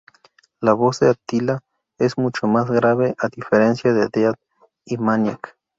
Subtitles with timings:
[0.61, 1.59] La voz de Attila
[1.99, 4.33] es mucho más grave a diferencia de Dead
[4.83, 5.55] y Maniac.